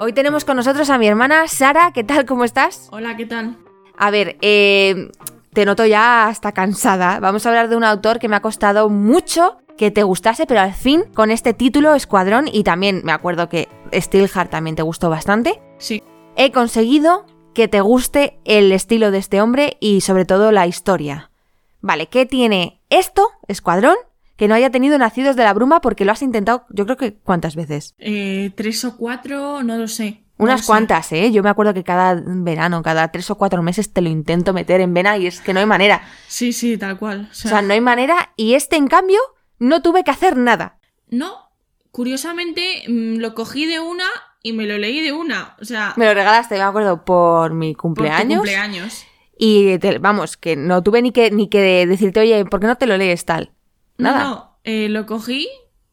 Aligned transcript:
Hoy 0.00 0.12
tenemos 0.12 0.44
con 0.44 0.56
nosotros 0.56 0.90
a 0.90 0.98
mi 0.98 1.08
hermana 1.08 1.48
Sara. 1.48 1.90
¿Qué 1.92 2.04
tal? 2.04 2.24
¿Cómo 2.24 2.44
estás? 2.44 2.88
Hola, 2.92 3.16
¿qué 3.16 3.26
tal? 3.26 3.56
A 3.96 4.12
ver, 4.12 4.36
eh, 4.42 5.10
te 5.52 5.64
noto 5.64 5.84
ya 5.86 6.28
hasta 6.28 6.52
cansada. 6.52 7.18
Vamos 7.18 7.44
a 7.44 7.48
hablar 7.48 7.68
de 7.68 7.74
un 7.74 7.82
autor 7.82 8.20
que 8.20 8.28
me 8.28 8.36
ha 8.36 8.40
costado 8.40 8.90
mucho 8.90 9.56
que 9.76 9.90
te 9.90 10.04
gustase, 10.04 10.46
pero 10.46 10.60
al 10.60 10.72
fin 10.72 11.02
con 11.14 11.32
este 11.32 11.52
título, 11.52 11.96
Escuadrón, 11.96 12.46
y 12.46 12.62
también 12.62 13.00
me 13.04 13.10
acuerdo 13.10 13.48
que 13.48 13.68
Steelheart 13.92 14.52
también 14.52 14.76
te 14.76 14.82
gustó 14.82 15.10
bastante. 15.10 15.60
Sí. 15.78 16.04
He 16.36 16.52
conseguido 16.52 17.26
que 17.52 17.66
te 17.66 17.80
guste 17.80 18.38
el 18.44 18.70
estilo 18.70 19.10
de 19.10 19.18
este 19.18 19.40
hombre 19.40 19.78
y 19.80 20.02
sobre 20.02 20.24
todo 20.24 20.52
la 20.52 20.68
historia. 20.68 21.32
Vale, 21.80 22.06
¿qué 22.06 22.24
tiene 22.24 22.80
esto, 22.88 23.30
Escuadrón, 23.48 23.96
que 24.38 24.48
no 24.48 24.54
haya 24.54 24.70
tenido 24.70 24.96
Nacidos 24.96 25.36
de 25.36 25.44
la 25.44 25.52
Bruma 25.52 25.82
porque 25.82 26.06
lo 26.06 26.12
has 26.12 26.22
intentado, 26.22 26.64
yo 26.70 26.86
creo 26.86 26.96
que 26.96 27.14
cuántas 27.18 27.54
veces? 27.56 27.94
Eh, 27.98 28.50
tres 28.56 28.82
o 28.86 28.96
cuatro, 28.96 29.62
no 29.62 29.76
lo 29.76 29.86
sé. 29.88 30.24
Unas 30.38 30.60
No 30.60 30.62
sé. 30.62 30.66
cuantas, 30.68 31.12
¿eh? 31.12 31.30
Yo 31.32 31.42
me 31.42 31.50
acuerdo 31.50 31.74
que 31.74 31.82
cada 31.84 32.14
verano, 32.24 32.80
cada 32.82 33.08
tres 33.10 33.28
o 33.30 33.34
cuatro 33.36 33.60
meses 33.62 33.92
te 33.92 34.00
lo 34.00 34.08
intento 34.08 34.52
meter 34.54 34.80
en 34.80 34.94
vena 34.94 35.18
y 35.18 35.26
es 35.26 35.40
que 35.40 35.52
no 35.52 35.58
hay 35.60 35.66
manera. 35.66 36.00
Sí, 36.28 36.52
sí, 36.54 36.78
tal 36.78 36.96
cual. 36.98 37.26
O 37.28 37.30
O 37.32 37.34
sea, 37.34 37.60
no 37.60 37.74
hay 37.74 37.80
manera 37.80 38.30
y 38.36 38.54
este, 38.54 38.76
en 38.76 38.86
cambio, 38.86 39.18
no 39.58 39.82
tuve 39.82 40.04
que 40.04 40.12
hacer 40.12 40.36
nada. 40.36 40.78
no, 41.10 41.50
curiosamente 41.90 42.84
mm, 42.88 43.16
lo 43.18 43.34
cogí 43.34 43.66
de 43.66 43.80
una 43.80 44.04
y 44.42 44.52
me 44.52 44.66
lo 44.66 44.78
leí 44.78 45.00
de 45.00 45.12
una. 45.12 45.56
O 45.60 45.64
sea, 45.64 45.94
Me 45.96 46.04
lo 46.06 46.14
regalaste, 46.14 46.54
me 46.54 46.60
acuerdo, 46.62 47.04
por 47.04 47.52
mi 47.52 47.72
por 47.74 47.76
tu 47.78 47.82
cumpleaños. 47.82 48.38
cumpleaños. 48.38 49.04
Y 49.36 49.78
te- 49.78 49.98
vamos, 49.98 50.36
que 50.36 50.54
no 50.56 50.82
tuve 50.82 51.02
ni 51.02 51.10
que, 51.12 51.30
ni 51.32 51.48
que 51.48 51.86
decirte, 51.86 52.20
oye, 52.20 52.44
¿por 52.44 52.60
qué 52.60 52.66
no 52.68 52.76
te 52.76 52.86
lo 52.86 52.96
lees 52.96 53.24
tal? 53.24 53.52
Nada. 53.98 54.24
No, 54.24 54.58
eh, 54.64 54.88
lo 54.88 55.06
cogí 55.06 55.48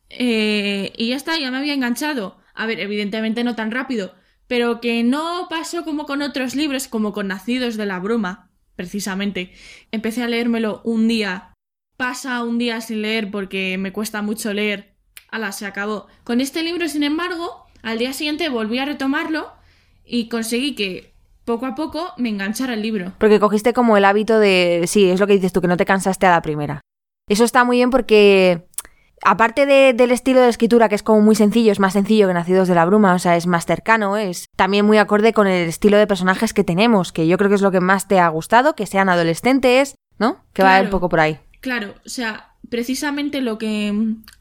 eh, 0.09 0.93
y 0.95 1.09
ya 1.09 1.15
está, 1.15 1.37
ya 1.37 1.51
me 1.51 1.57
había 1.57 1.73
enganchado. 1.73 2.37
A 2.53 2.65
ver, 2.65 2.79
evidentemente 2.79 3.43
no 3.43 3.55
tan 3.55 3.71
rápido, 3.71 4.13
pero 4.47 4.79
que 4.79 5.03
no 5.03 5.47
pasó 5.49 5.83
como 5.83 6.05
con 6.05 6.21
otros 6.21 6.55
libros, 6.55 6.87
como 6.87 7.11
con 7.11 7.27
Nacidos 7.27 7.75
de 7.77 7.85
la 7.85 7.99
Bruma, 7.99 8.49
precisamente. 8.75 9.51
Empecé 9.91 10.23
a 10.23 10.27
leérmelo 10.27 10.81
un 10.85 11.07
día, 11.07 11.53
pasa 11.97 12.43
un 12.43 12.57
día 12.57 12.79
sin 12.81 13.01
leer 13.01 13.31
porque 13.31 13.77
me 13.77 13.91
cuesta 13.91 14.21
mucho 14.21 14.53
leer. 14.53 14.95
Ala, 15.29 15.51
se 15.51 15.65
acabó. 15.65 16.07
Con 16.23 16.39
este 16.39 16.63
libro, 16.63 16.87
sin 16.87 17.03
embargo, 17.03 17.65
al 17.81 17.97
día 17.97 18.13
siguiente 18.13 18.47
volví 18.49 18.79
a 18.79 18.85
retomarlo 18.85 19.51
y 20.05 20.29
conseguí 20.29 20.75
que 20.75 21.13
poco 21.43 21.65
a 21.65 21.75
poco 21.75 22.13
me 22.17 22.29
enganchara 22.29 22.73
el 22.73 22.81
libro. 22.81 23.13
Porque 23.17 23.39
cogiste 23.39 23.73
como 23.73 23.97
el 23.97 24.05
hábito 24.05 24.39
de. 24.39 24.85
Sí, 24.87 25.09
es 25.09 25.19
lo 25.19 25.27
que 25.27 25.33
dices 25.33 25.51
tú, 25.51 25.61
que 25.61 25.67
no 25.67 25.77
te 25.77 25.85
cansaste 25.85 26.25
a 26.25 26.31
la 26.31 26.41
primera. 26.41 26.81
Eso 27.27 27.43
está 27.43 27.63
muy 27.63 27.77
bien 27.77 27.89
porque. 27.89 28.65
Aparte 29.23 29.65
de- 29.65 29.93
del 29.93 30.11
estilo 30.11 30.41
de 30.41 30.49
escritura, 30.49 30.87
que 30.89 30.93
es 30.93 31.01
como 31.01 31.21
muy 31.21 31.35
sencillo, 31.35 31.71
es 31.71 31.79
más 31.79 31.93
sencillo 31.93 32.27
que 32.27 32.33
Nacidos 32.35 32.67
de 32.67 32.75
la 32.75 32.85
Bruma, 32.85 33.13
o 33.15 33.17
sea, 33.17 33.35
es 33.37 33.47
más 33.47 33.65
cercano, 33.65 34.17
es 34.17 34.49
también 34.55 34.85
muy 34.85 34.97
acorde 34.99 35.33
con 35.33 35.47
el 35.47 35.67
estilo 35.67 35.97
de 35.97 36.05
personajes 36.05 36.53
que 36.53 36.63
tenemos, 36.65 37.11
que 37.11 37.25
yo 37.25 37.37
creo 37.37 37.49
que 37.49 37.55
es 37.55 37.61
lo 37.61 37.71
que 37.71 37.79
más 37.79 38.07
te 38.07 38.19
ha 38.19 38.27
gustado, 38.27 38.75
que 38.75 38.85
sean 38.85 39.09
adolescentes, 39.09 39.95
¿no? 40.19 40.43
Que 40.53 40.61
va 40.61 40.71
Claro. 40.73 40.83
un 40.85 40.89
poco 40.91 41.09
por 41.09 41.21
ahí. 41.21 41.39
Claro, 41.61 41.95
o 42.05 42.09
sea, 42.09 42.51
precisamente 42.69 43.41
lo 43.41 43.57
que, 43.57 43.91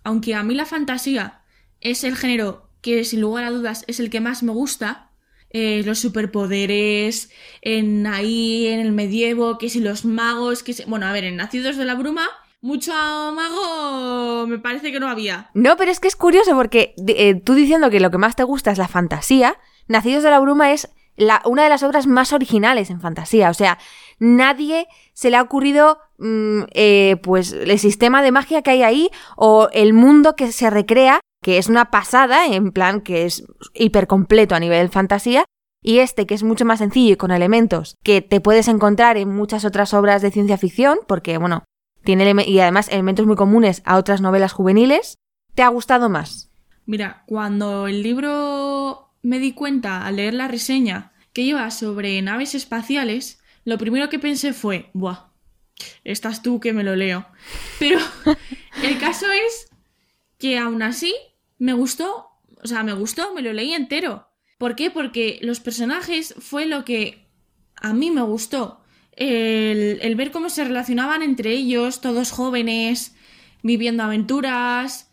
aunque 0.03 0.35
a 0.35 0.43
mí 0.43 0.55
la 0.55 0.67
fantasía 0.67 1.41
es 1.81 2.05
el 2.05 2.17
género 2.17 2.69
que 2.83 3.05
sin 3.05 3.23
lugar 3.23 3.45
a 3.45 3.51
dudas 3.51 3.85
es 3.87 4.01
el 4.01 4.11
que 4.11 4.21
más 4.21 4.43
me 4.43 4.53
gusta, 4.53 5.13
eh, 5.51 5.83
los 5.87 6.01
superpoderes, 6.01 7.31
en 7.63 8.07
ahí, 8.07 8.67
en 8.67 8.81
el 8.81 8.93
medievo, 8.93 9.57
que 9.57 9.71
si 9.71 9.81
los 9.81 10.05
magos, 10.05 10.63
que 10.63 10.75
si... 10.75 10.85
Bueno, 10.85 11.07
a 11.07 11.13
ver, 11.13 11.25
en 11.25 11.37
Nacidos 11.37 11.77
de 11.79 11.85
la 11.87 11.95
Bruma, 11.95 12.27
mucho 12.65 12.93
mago 12.93 14.47
me 14.47 14.59
parece 14.59 14.91
que 14.91 14.99
no 14.99 15.09
había. 15.09 15.51
No, 15.53 15.77
pero 15.77 15.91
es 15.91 16.01
que 16.01 16.09
es 16.09 16.17
curioso 16.17 16.55
porque 16.55 16.95
eh, 17.07 17.35
tú 17.35 17.53
diciendo 17.53 17.91
que 17.91 18.01
lo 18.01 18.11
que 18.11 18.17
más 18.17 18.37
te 18.37 18.43
gusta 18.43 18.71
es 18.71 18.79
la 18.79 18.89
fantasía, 18.89 19.59
Nacidos 19.87 20.23
de 20.23 20.31
la 20.31 20.41
Bruma 20.41 20.73
es 20.73 20.91
una 21.45 21.63
de 21.63 21.69
las 21.69 21.83
obras 21.83 22.07
más 22.07 22.33
originales 22.33 22.89
en 22.89 23.03
fantasía. 23.03 23.51
O 23.51 23.55
sea, 23.55 23.79
nadie 24.19 24.89
se 25.13 25.31
le 25.31 25.37
ha 25.37 25.43
ocurrido 25.43 25.99
mm, 26.19 26.63
eh, 26.73 27.17
pues 27.23 27.53
el 27.53 27.79
sistema 27.79 28.23
de 28.23 28.33
magia 28.33 28.63
que 28.63 28.71
hay 28.71 28.83
ahí 28.83 29.11
o 29.37 29.69
el 29.73 29.93
mundo 29.93 30.35
que 30.35 30.51
se 30.51 30.71
recrea, 30.71 31.21
que 31.43 31.59
es 31.59 31.69
una 31.69 31.91
pasada, 31.91 32.47
en 32.47 32.73
plan 32.73 33.03
que 33.03 33.27
es 33.27 33.45
hiper 33.75 34.07
completo 34.07 34.55
a 34.55 34.61
nivel 34.61 34.89
fantasía. 34.89 35.45
Y 35.83 35.99
este, 35.99 36.25
que 36.25 36.35
es 36.35 36.43
mucho 36.43 36.65
más 36.65 36.79
sencillo 36.79 37.13
y 37.13 37.17
con 37.17 37.31
elementos 37.31 37.97
que 38.03 38.23
te 38.23 38.41
puedes 38.41 38.69
encontrar 38.69 39.19
en 39.19 39.29
muchas 39.29 39.67
otras 39.67 39.93
obras 39.93 40.23
de 40.23 40.31
ciencia 40.31 40.57
ficción, 40.57 40.99
porque, 41.07 41.37
bueno, 41.37 41.65
tiene 42.05 42.45
y 42.47 42.61
además 42.61 42.89
elementos 42.89 43.27
muy 43.27 43.37
comunes 43.37 43.83
a 43.85 43.97
otras 43.97 44.21
novelas 44.21 44.53
juveniles, 44.53 45.19
¿te 45.55 45.63
ha 45.63 45.69
gustado 45.69 46.09
más? 46.09 46.51
Mira, 46.87 47.25
cuando 47.27 47.87
el 47.87 48.03
libro 48.03 49.11
me 49.23 49.39
di 49.39 49.53
cuenta 49.53 50.07
al 50.07 50.17
leer 50.17 50.35
la 50.35 50.49
reseña 50.49 51.13
que 51.33 51.43
iba 51.43 51.71
sobre 51.71 52.21
naves 52.23 52.55
espaciales, 52.55 53.41
lo 53.65 53.79
primero 53.79 54.09
que 54.09 54.19
pensé 54.19 54.53
fue, 54.53 54.91
buah, 54.93 55.31
estás 56.05 56.43
tú 56.43 56.61
que 56.61 56.73
me 56.73 56.85
lo 56.85 56.95
leo. 56.95 57.27
Pero 57.79 57.99
el 58.83 58.99
caso 58.99 59.27
es 59.31 59.69
que 60.39 60.59
aún 60.59 60.83
así 60.83 61.15
me 61.59 61.73
gustó, 61.73 62.29
o 62.63 62.67
sea, 62.67 62.83
me 62.83 62.93
gustó, 62.93 63.35
me 63.35 63.43
lo 63.43 63.53
leí 63.53 63.73
entero. 63.73 64.29
¿Por 64.59 64.77
qué? 64.77 64.91
Porque 64.91 65.39
los 65.43 65.61
personajes 65.61 66.35
fue 66.39 66.67
lo 66.67 66.85
que 66.85 67.27
a 67.77 67.93
mí 67.93 68.11
me 68.11 68.23
gustó. 68.23 68.84
El, 69.17 69.99
el 70.03 70.17
ver 70.17 70.31
cómo 70.31 70.51
se 70.51 70.65
relacionaban 70.65 71.23
entre 71.23 71.51
ellos, 71.53 72.01
todos 72.01 72.31
jóvenes, 72.31 73.15
viviendo 73.63 74.03
aventuras, 74.03 75.11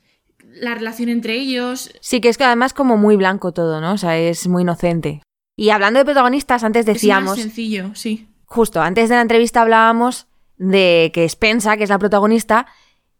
la 0.53 0.75
relación 0.75 1.09
entre 1.09 1.35
ellos. 1.35 1.91
Sí, 2.01 2.21
que 2.21 2.29
es 2.29 2.37
que 2.37 2.43
además 2.43 2.73
como 2.73 2.97
muy 2.97 3.15
blanco 3.15 3.51
todo, 3.51 3.81
¿no? 3.81 3.93
O 3.93 3.97
sea, 3.97 4.17
es 4.17 4.47
muy 4.47 4.63
inocente. 4.63 5.21
Y 5.55 5.69
hablando 5.69 5.99
de 5.99 6.05
protagonistas, 6.05 6.63
antes 6.63 6.81
Es 6.81 6.87
más 6.87 6.93
decíamos, 6.95 7.39
sencillo, 7.39 7.91
sí. 7.93 8.27
justo 8.45 8.81
antes 8.81 9.09
de 9.09 9.15
la 9.15 9.21
entrevista 9.21 9.61
hablábamos 9.61 10.27
de 10.57 11.11
que 11.13 11.27
Spensa, 11.27 11.77
que 11.77 11.83
es 11.83 11.89
la 11.89 11.99
protagonista, 11.99 12.67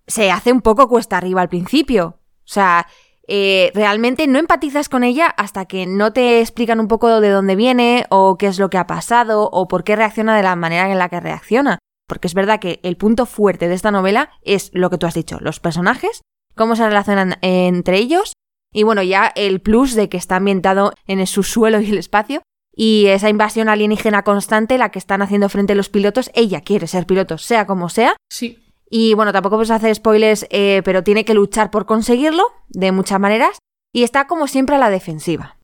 se 0.07 0.31
hace 0.31 0.51
un 0.51 0.61
poco 0.61 0.87
cuesta 0.87 1.17
arriba 1.17 1.41
al 1.41 1.49
principio. 1.49 2.19
O 2.39 2.53
sea, 2.53 2.87
eh, 3.33 3.71
realmente 3.73 4.27
no 4.27 4.39
empatizas 4.39 4.89
con 4.89 5.05
ella 5.05 5.27
hasta 5.27 5.63
que 5.63 5.85
no 5.85 6.11
te 6.11 6.41
explican 6.41 6.81
un 6.81 6.89
poco 6.89 7.21
de 7.21 7.29
dónde 7.29 7.55
viene 7.55 8.05
o 8.09 8.37
qué 8.37 8.47
es 8.47 8.59
lo 8.59 8.69
que 8.69 8.77
ha 8.77 8.87
pasado 8.87 9.49
o 9.49 9.69
por 9.69 9.85
qué 9.85 9.95
reacciona 9.95 10.35
de 10.35 10.43
la 10.43 10.57
manera 10.57 10.91
en 10.91 10.97
la 10.97 11.07
que 11.07 11.21
reacciona. 11.21 11.79
Porque 12.09 12.27
es 12.27 12.33
verdad 12.33 12.59
que 12.59 12.81
el 12.83 12.97
punto 12.97 13.25
fuerte 13.25 13.69
de 13.69 13.75
esta 13.75 13.89
novela 13.89 14.31
es 14.41 14.69
lo 14.73 14.89
que 14.89 14.97
tú 14.97 15.05
has 15.05 15.13
dicho, 15.13 15.37
los 15.39 15.61
personajes, 15.61 16.23
cómo 16.57 16.75
se 16.75 16.85
relacionan 16.85 17.37
entre 17.41 17.99
ellos 17.99 18.33
y 18.73 18.83
bueno, 18.83 19.01
ya 19.01 19.31
el 19.33 19.61
plus 19.61 19.95
de 19.95 20.09
que 20.09 20.17
está 20.17 20.35
ambientado 20.35 20.91
en 21.07 21.21
el 21.21 21.27
subsuelo 21.27 21.79
y 21.79 21.89
el 21.89 21.99
espacio 21.99 22.41
y 22.75 23.05
esa 23.05 23.29
invasión 23.29 23.69
alienígena 23.69 24.23
constante, 24.23 24.77
la 24.77 24.89
que 24.89 24.99
están 24.99 25.21
haciendo 25.21 25.47
frente 25.47 25.73
los 25.73 25.87
pilotos, 25.87 26.31
ella 26.33 26.59
quiere 26.59 26.87
ser 26.87 27.05
piloto, 27.05 27.37
sea 27.37 27.65
como 27.65 27.87
sea. 27.87 28.17
Sí. 28.29 28.59
Y 28.93 29.13
bueno, 29.13 29.31
tampoco 29.31 29.55
puedes 29.55 29.71
hacer 29.71 29.95
spoilers, 29.95 30.45
eh, 30.49 30.81
pero 30.83 31.01
tiene 31.01 31.23
que 31.23 31.33
luchar 31.33 31.71
por 31.71 31.85
conseguirlo 31.85 32.43
de 32.67 32.91
muchas 32.91 33.21
maneras. 33.21 33.57
Y 33.93 34.03
está 34.03 34.27
como 34.27 34.47
siempre 34.47 34.75
a 34.75 34.79
la 34.79 34.89
defensiva. 34.89 35.57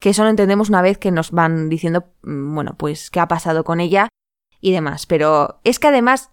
Que 0.00 0.10
eso 0.10 0.22
lo 0.22 0.30
entendemos 0.30 0.68
una 0.68 0.80
vez 0.80 0.96
que 0.96 1.10
nos 1.10 1.32
van 1.32 1.68
diciendo, 1.68 2.04
mm, 2.22 2.54
bueno, 2.54 2.76
pues 2.78 3.10
qué 3.10 3.18
ha 3.18 3.26
pasado 3.26 3.64
con 3.64 3.80
ella 3.80 4.08
y 4.60 4.70
demás. 4.70 5.06
Pero 5.06 5.60
es 5.64 5.80
que 5.80 5.88
además 5.88 6.30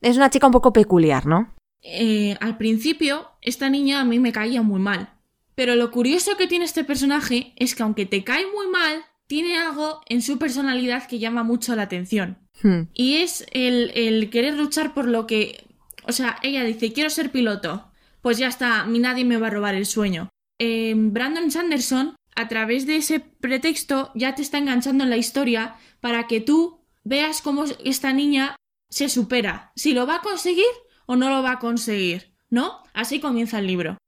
es 0.00 0.16
una 0.16 0.30
chica 0.30 0.46
un 0.46 0.52
poco 0.52 0.72
peculiar, 0.72 1.26
¿no? 1.26 1.52
Eh, 1.82 2.36
al 2.40 2.56
principio, 2.56 3.32
esta 3.42 3.68
niña 3.68 4.00
a 4.00 4.04
mí 4.04 4.20
me 4.20 4.32
caía 4.32 4.62
muy 4.62 4.78
mal. 4.78 5.12
Pero 5.56 5.74
lo 5.74 5.90
curioso 5.90 6.36
que 6.36 6.46
tiene 6.46 6.66
este 6.66 6.84
personaje 6.84 7.52
es 7.56 7.74
que 7.74 7.82
aunque 7.82 8.06
te 8.06 8.22
cae 8.22 8.44
muy 8.54 8.68
mal, 8.68 9.04
tiene 9.26 9.58
algo 9.58 10.02
en 10.08 10.22
su 10.22 10.38
personalidad 10.38 11.08
que 11.08 11.18
llama 11.18 11.42
mucho 11.42 11.74
la 11.74 11.82
atención. 11.82 12.43
Hmm. 12.62 12.82
Y 12.94 13.16
es 13.16 13.46
el, 13.52 13.90
el 13.94 14.30
querer 14.30 14.54
luchar 14.54 14.94
por 14.94 15.06
lo 15.06 15.26
que... 15.26 15.66
O 16.06 16.12
sea, 16.12 16.38
ella 16.42 16.64
dice, 16.64 16.92
quiero 16.92 17.10
ser 17.10 17.30
piloto. 17.30 17.90
Pues 18.20 18.38
ya 18.38 18.48
está, 18.48 18.86
nadie 18.86 19.24
me 19.24 19.36
va 19.36 19.48
a 19.48 19.50
robar 19.50 19.74
el 19.74 19.86
sueño. 19.86 20.30
Eh, 20.58 20.94
Brandon 20.96 21.50
Sanderson, 21.50 22.16
a 22.36 22.48
través 22.48 22.86
de 22.86 22.96
ese 22.96 23.20
pretexto, 23.20 24.10
ya 24.14 24.34
te 24.34 24.42
está 24.42 24.58
enganchando 24.58 25.04
en 25.04 25.10
la 25.10 25.16
historia 25.16 25.76
para 26.00 26.26
que 26.26 26.40
tú 26.40 26.80
veas 27.04 27.42
cómo 27.42 27.64
esta 27.84 28.12
niña 28.12 28.56
se 28.88 29.08
supera. 29.08 29.72
Si 29.76 29.92
lo 29.92 30.06
va 30.06 30.16
a 30.16 30.22
conseguir 30.22 30.64
o 31.06 31.16
no 31.16 31.28
lo 31.30 31.42
va 31.42 31.52
a 31.52 31.58
conseguir, 31.58 32.34
¿no? 32.50 32.82
Así 32.92 33.20
comienza 33.20 33.58
el 33.58 33.66
libro. 33.66 33.98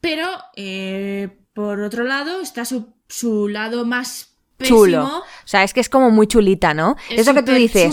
Pero, 0.00 0.26
eh, 0.56 1.38
por 1.52 1.80
otro 1.80 2.04
lado, 2.04 2.40
está 2.40 2.64
su, 2.64 2.94
su 3.08 3.48
lado 3.48 3.84
más. 3.84 4.31
Chulo. 4.62 5.04
O 5.04 5.22
sea, 5.44 5.62
es 5.62 5.72
que 5.72 5.80
es 5.80 5.88
como 5.88 6.10
muy 6.10 6.26
chulita, 6.26 6.74
¿no? 6.74 6.96
Es 7.10 7.20
Eso 7.20 7.34
que 7.34 7.42
tú 7.42 7.52
dices, 7.52 7.92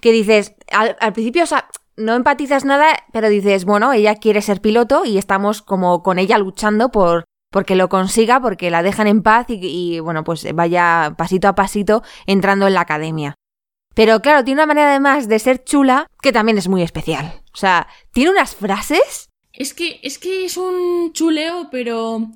que 0.00 0.12
dices, 0.12 0.54
al, 0.70 0.96
al 1.00 1.12
principio, 1.12 1.44
o 1.44 1.46
sea, 1.46 1.68
no 1.96 2.14
empatizas 2.14 2.64
nada, 2.64 2.86
pero 3.12 3.28
dices, 3.28 3.64
bueno, 3.64 3.92
ella 3.92 4.16
quiere 4.16 4.42
ser 4.42 4.60
piloto 4.60 5.04
y 5.04 5.18
estamos 5.18 5.62
como 5.62 6.02
con 6.02 6.18
ella 6.18 6.38
luchando 6.38 6.90
por 6.90 7.24
porque 7.50 7.76
lo 7.76 7.88
consiga, 7.88 8.40
porque 8.40 8.70
la 8.70 8.82
dejan 8.82 9.06
en 9.06 9.22
paz 9.22 9.46
y, 9.48 9.58
y, 9.62 10.00
bueno, 10.00 10.22
pues 10.22 10.46
vaya 10.54 11.14
pasito 11.16 11.48
a 11.48 11.54
pasito 11.54 12.02
entrando 12.26 12.66
en 12.66 12.74
la 12.74 12.82
academia. 12.82 13.34
Pero 13.94 14.20
claro, 14.20 14.44
tiene 14.44 14.60
una 14.60 14.66
manera 14.66 14.90
además 14.90 15.28
de 15.28 15.38
ser 15.38 15.64
chula 15.64 16.06
que 16.22 16.32
también 16.32 16.58
es 16.58 16.68
muy 16.68 16.82
especial. 16.82 17.42
O 17.52 17.56
sea, 17.56 17.88
tiene 18.12 18.30
unas 18.30 18.54
frases. 18.54 19.30
Es 19.52 19.74
que, 19.74 19.98
es 20.02 20.18
que 20.18 20.44
es 20.44 20.56
un 20.56 21.12
chuleo, 21.12 21.68
pero 21.70 22.28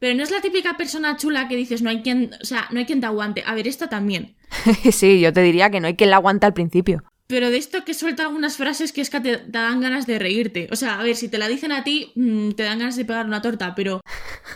Pero 0.00 0.14
no 0.16 0.22
es 0.22 0.30
la 0.30 0.40
típica 0.40 0.78
persona 0.78 1.18
chula 1.18 1.46
que 1.46 1.56
dices, 1.56 1.82
no 1.82 1.90
hay 1.90 2.00
quien, 2.00 2.30
o 2.40 2.44
sea, 2.44 2.66
no 2.70 2.78
hay 2.78 2.86
quien 2.86 3.00
te 3.00 3.06
aguante. 3.06 3.44
A 3.46 3.54
ver, 3.54 3.68
esta 3.68 3.90
también. 3.90 4.34
sí, 4.92 5.20
yo 5.20 5.32
te 5.32 5.42
diría 5.42 5.70
que 5.70 5.78
no 5.78 5.88
hay 5.88 5.94
quien 5.94 6.08
la 6.08 6.16
aguante 6.16 6.46
al 6.46 6.54
principio. 6.54 7.04
Pero 7.26 7.50
de 7.50 7.58
esto 7.58 7.84
que 7.84 7.92
suelta 7.92 8.24
algunas 8.24 8.56
frases 8.56 8.92
que 8.92 9.02
es 9.02 9.10
que 9.10 9.20
te, 9.20 9.36
dan 9.46 9.80
ganas 9.80 10.06
de 10.06 10.18
reírte. 10.18 10.68
O 10.72 10.76
sea, 10.76 10.98
a 10.98 11.02
ver, 11.02 11.14
si 11.16 11.28
te 11.28 11.36
la 11.36 11.48
dicen 11.48 11.70
a 11.70 11.84
ti, 11.84 12.12
mm, 12.16 12.52
te 12.52 12.62
dan 12.62 12.78
ganas 12.78 12.96
de 12.96 13.04
pegar 13.04 13.26
una 13.26 13.42
torta, 13.42 13.74
pero 13.76 14.00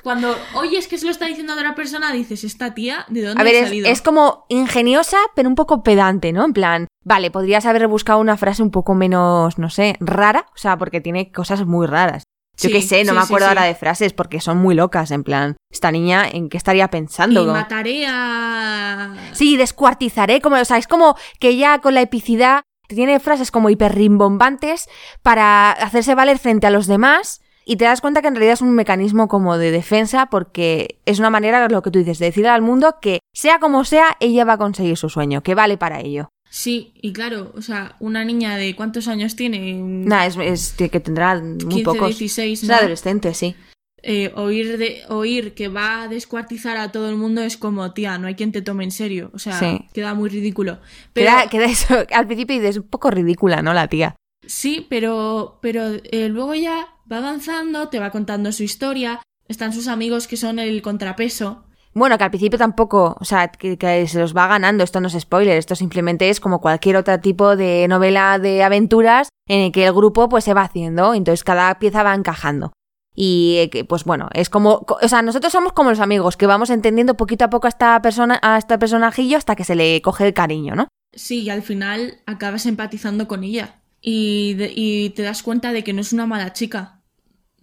cuando 0.02 0.34
oyes 0.54 0.88
que 0.88 0.96
se 0.96 1.04
lo 1.04 1.12
está 1.12 1.26
diciendo 1.26 1.52
a 1.52 1.56
otra 1.56 1.74
persona, 1.74 2.10
dices, 2.10 2.42
esta 2.42 2.74
tía, 2.74 3.04
¿de 3.08 3.22
dónde 3.22 3.40
a 3.40 3.44
ver, 3.44 3.62
ha 3.62 3.66
salido? 3.66 3.86
Es, 3.86 3.98
es 3.98 4.02
como 4.02 4.46
ingeniosa, 4.48 5.18
pero 5.36 5.48
un 5.48 5.54
poco 5.54 5.82
pedante, 5.82 6.32
¿no? 6.32 6.44
En 6.44 6.54
plan, 6.54 6.88
vale, 7.04 7.30
podrías 7.30 7.66
haber 7.66 7.86
buscado 7.86 8.18
una 8.18 8.38
frase 8.38 8.62
un 8.62 8.70
poco 8.70 8.94
menos, 8.94 9.58
no 9.58 9.68
sé, 9.68 9.94
rara, 10.00 10.46
o 10.54 10.58
sea, 10.58 10.78
porque 10.78 11.02
tiene 11.02 11.30
cosas 11.30 11.66
muy 11.66 11.86
raras. 11.86 12.24
Yo 12.56 12.70
qué 12.70 12.82
sé, 12.82 13.04
no 13.04 13.14
me 13.14 13.20
acuerdo 13.20 13.48
ahora 13.48 13.64
de 13.64 13.74
frases 13.74 14.12
porque 14.12 14.40
son 14.40 14.58
muy 14.58 14.74
locas, 14.74 15.10
en 15.10 15.24
plan, 15.24 15.56
esta 15.70 15.90
niña, 15.90 16.28
¿en 16.28 16.48
qué 16.48 16.56
estaría 16.56 16.88
pensando? 16.88 17.42
Y 17.42 17.46
mataré 17.46 18.06
a... 18.06 19.14
Sí, 19.32 19.56
descuartizaré, 19.56 20.40
como, 20.40 20.56
o 20.56 20.64
sea, 20.64 20.78
es 20.78 20.86
como 20.86 21.16
que 21.40 21.56
ya 21.56 21.80
con 21.80 21.94
la 21.94 22.00
epicidad 22.00 22.62
tiene 22.88 23.18
frases 23.18 23.50
como 23.50 23.70
hiperrimbombantes 23.70 24.88
para 25.22 25.72
hacerse 25.72 26.14
valer 26.14 26.38
frente 26.38 26.66
a 26.66 26.70
los 26.70 26.86
demás 26.86 27.40
y 27.64 27.76
te 27.76 27.86
das 27.86 28.00
cuenta 28.00 28.20
que 28.20 28.28
en 28.28 28.34
realidad 28.34 28.54
es 28.54 28.62
un 28.62 28.74
mecanismo 28.74 29.26
como 29.26 29.56
de 29.56 29.70
defensa 29.70 30.26
porque 30.26 31.00
es 31.06 31.18
una 31.18 31.30
manera, 31.30 31.66
lo 31.68 31.82
que 31.82 31.90
tú 31.90 31.98
dices, 31.98 32.18
de 32.18 32.26
decirle 32.26 32.50
al 32.50 32.62
mundo 32.62 32.96
que 33.00 33.20
sea 33.32 33.58
como 33.58 33.84
sea, 33.84 34.16
ella 34.20 34.44
va 34.44 34.54
a 34.54 34.58
conseguir 34.58 34.96
su 34.96 35.08
sueño, 35.08 35.42
que 35.42 35.54
vale 35.54 35.78
para 35.78 36.00
ello. 36.00 36.28
Sí, 36.54 36.92
y 37.02 37.12
claro, 37.12 37.52
o 37.56 37.62
sea, 37.62 37.96
una 37.98 38.24
niña 38.24 38.56
de 38.56 38.76
cuántos 38.76 39.08
años 39.08 39.34
tiene. 39.34 39.74
Nah, 39.74 40.26
es, 40.26 40.72
que 40.74 41.00
tendrá 41.00 41.34
muy 41.34 41.58
15, 41.58 41.82
pocos. 41.82 42.16
16, 42.16 42.62
Es 42.62 42.70
adolescente, 42.70 43.34
sí. 43.34 43.56
Eh, 44.04 44.30
oír, 44.36 44.78
de, 44.78 45.02
oír 45.08 45.54
que 45.54 45.66
va 45.66 46.02
a 46.02 46.08
descuartizar 46.08 46.76
a 46.76 46.92
todo 46.92 47.10
el 47.10 47.16
mundo 47.16 47.42
es 47.42 47.56
como, 47.56 47.92
tía, 47.92 48.18
no 48.18 48.28
hay 48.28 48.36
quien 48.36 48.52
te 48.52 48.62
tome 48.62 48.84
en 48.84 48.92
serio. 48.92 49.32
O 49.34 49.40
sea, 49.40 49.80
queda 49.92 50.14
muy 50.14 50.30
ridículo. 50.30 50.78
Pero... 51.12 51.32
Queda, 51.50 51.64
eso, 51.64 51.96
al 52.14 52.26
principio 52.28 52.54
dices, 52.54 52.76
un 52.76 52.86
poco 52.86 53.10
ridícula, 53.10 53.60
¿no? 53.60 53.74
La 53.74 53.88
tía. 53.88 54.14
Sí, 54.46 54.86
pero, 54.88 55.58
pero 55.60 55.88
eh, 56.04 56.28
luego 56.28 56.54
ya 56.54 56.86
va 57.10 57.18
avanzando, 57.18 57.88
te 57.88 57.98
va 57.98 58.12
contando 58.12 58.52
su 58.52 58.62
historia. 58.62 59.20
Están 59.48 59.72
sus 59.72 59.88
amigos 59.88 60.28
que 60.28 60.36
son 60.36 60.60
el 60.60 60.82
contrapeso. 60.82 61.64
Bueno, 61.94 62.18
que 62.18 62.24
al 62.24 62.30
principio 62.30 62.58
tampoco, 62.58 63.16
o 63.20 63.24
sea, 63.24 63.48
que, 63.48 64.06
se 64.08 64.18
los 64.18 64.36
va 64.36 64.48
ganando, 64.48 64.82
esto 64.82 65.00
no 65.00 65.06
es 65.06 65.18
spoiler, 65.18 65.56
esto 65.56 65.76
simplemente 65.76 66.28
es 66.28 66.40
como 66.40 66.60
cualquier 66.60 66.96
otro 66.96 67.20
tipo 67.20 67.54
de 67.54 67.86
novela 67.88 68.40
de 68.40 68.64
aventuras 68.64 69.28
en 69.46 69.60
el 69.60 69.72
que 69.72 69.86
el 69.86 69.92
grupo 69.92 70.28
pues 70.28 70.42
se 70.42 70.54
va 70.54 70.62
haciendo, 70.62 71.14
entonces 71.14 71.44
cada 71.44 71.78
pieza 71.78 72.02
va 72.02 72.14
encajando. 72.14 72.72
Y 73.14 73.70
eh, 73.72 73.84
pues 73.84 74.02
bueno, 74.02 74.28
es 74.34 74.50
como, 74.50 74.84
o 74.88 75.08
sea, 75.08 75.22
nosotros 75.22 75.52
somos 75.52 75.72
como 75.72 75.90
los 75.90 76.00
amigos, 76.00 76.36
que 76.36 76.48
vamos 76.48 76.70
entendiendo 76.70 77.16
poquito 77.16 77.44
a 77.44 77.50
poco 77.50 77.68
a 77.68 77.70
esta 77.70 78.02
persona, 78.02 78.40
a 78.42 78.58
este 78.58 78.76
personajillo 78.76 79.38
hasta 79.38 79.54
que 79.54 79.62
se 79.62 79.76
le 79.76 80.02
coge 80.02 80.26
el 80.26 80.34
cariño, 80.34 80.74
¿no? 80.74 80.88
Sí, 81.12 81.42
y 81.42 81.50
al 81.50 81.62
final 81.62 82.18
acabas 82.26 82.66
empatizando 82.66 83.28
con 83.28 83.44
ella. 83.44 83.76
Y, 84.00 84.56
y 84.74 85.10
te 85.10 85.22
das 85.22 85.44
cuenta 85.44 85.72
de 85.72 85.84
que 85.84 85.92
no 85.92 86.00
es 86.00 86.12
una 86.12 86.26
mala 86.26 86.52
chica. 86.52 86.93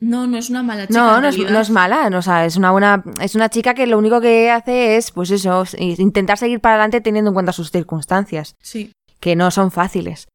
No, 0.01 0.25
no 0.25 0.37
es 0.37 0.49
una 0.49 0.63
mala 0.63 0.87
chica. 0.87 0.99
No, 0.99 1.21
no 1.21 1.27
es, 1.59 1.69
mala, 1.69 2.09
no, 2.09 2.17
o 2.17 2.21
sea, 2.23 2.43
es 2.45 2.57
una 2.57 2.71
buena, 2.71 3.03
es 3.21 3.35
una 3.35 3.49
chica 3.49 3.75
que 3.75 3.85
lo 3.85 3.99
único 3.99 4.19
que 4.19 4.49
hace 4.49 4.97
es, 4.97 5.11
pues 5.11 5.29
eso, 5.29 5.63
intentar 5.77 6.39
seguir 6.39 6.59
para 6.59 6.75
adelante 6.75 7.01
teniendo 7.01 7.29
en 7.29 7.35
cuenta 7.35 7.53
sus 7.53 7.69
circunstancias. 7.69 8.55
Sí. 8.59 8.91
Que 9.19 9.35
no 9.35 9.51
son 9.51 9.69
fáciles. 9.69 10.27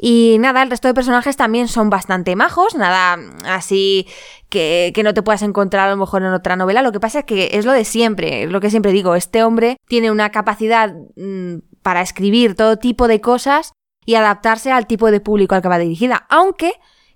Y 0.00 0.38
nada, 0.40 0.62
el 0.62 0.70
resto 0.70 0.88
de 0.88 0.94
personajes 0.94 1.36
también 1.36 1.68
son 1.68 1.90
bastante 1.90 2.34
majos, 2.36 2.74
nada 2.74 3.18
así 3.44 4.08
que, 4.48 4.92
que, 4.94 5.02
no 5.02 5.12
te 5.12 5.22
puedas 5.22 5.42
encontrar 5.42 5.88
a 5.88 5.90
lo 5.90 5.98
mejor 5.98 6.22
en 6.22 6.32
otra 6.32 6.56
novela. 6.56 6.80
Lo 6.80 6.90
que 6.90 6.98
pasa 6.98 7.20
es 7.20 7.24
que 7.26 7.50
es 7.52 7.66
lo 7.66 7.72
de 7.72 7.84
siempre, 7.84 8.44
es 8.44 8.50
lo 8.50 8.60
que 8.60 8.70
siempre 8.70 8.92
digo, 8.92 9.14
este 9.14 9.44
hombre 9.44 9.76
tiene 9.86 10.10
una 10.10 10.30
capacidad 10.30 10.94
mm, 11.16 11.58
para 11.82 12.00
escribir 12.00 12.56
todo 12.56 12.78
tipo 12.78 13.08
de 13.08 13.20
cosas 13.20 13.74
y 14.06 14.14
adaptarse 14.14 14.72
al 14.72 14.86
tipo 14.86 15.10
de 15.10 15.20
público 15.20 15.54
al 15.54 15.62
que 15.62 15.68
va 15.68 15.78
dirigida, 15.78 16.26
aunque 16.30 16.72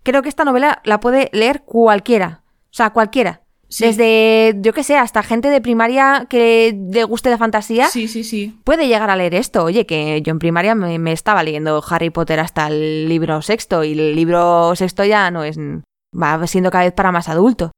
creo 0.07 0.23
que 0.23 0.29
esta 0.29 0.45
novela 0.45 0.81
la 0.85 1.01
puede 1.01 1.29
leer 1.33 1.65
cualquiera. 1.65 2.43
O 2.71 2.75
sea, 2.77 2.91
cualquiera. 2.91 3.43
Desde, 3.81 4.55
yo 4.61 4.73
qué 4.73 4.85
sé, 4.85 4.97
hasta 4.97 5.25
gente 5.25 5.51
de 5.51 5.61
primaria 5.61 6.27
que 6.31 6.79
le 6.93 7.03
guste 7.03 7.29
la 7.31 7.39
fantasía. 7.39 7.89
Sí, 7.89 8.07
sí, 8.07 8.23
sí. 8.23 8.57
Puede 8.63 8.87
llegar 8.87 9.11
a 9.11 9.17
leer 9.17 9.35
esto. 9.35 9.65
Oye, 9.65 9.85
que 9.85 10.23
yo 10.23 10.31
en 10.31 10.39
primaria 10.39 10.77
me, 10.77 11.13
estaba 11.13 11.43
leyendo 11.43 11.83
Harry 11.91 12.11
Potter 12.11 12.39
hasta 12.39 12.69
el 12.69 13.09
libro 13.09 13.43
sexto 13.43 13.83
y 13.83 13.93
el 13.93 14.15
libro 14.15 14.77
sexto 14.77 15.05
ya 15.05 15.33
no 15.33 15.43
es. 15.43 15.59
va 15.59 16.47
siendo 16.47 16.71
cada 16.71 16.85
vez 16.85 16.95
para 16.95 17.11
más 17.11 17.29
adulto. 17.29 17.73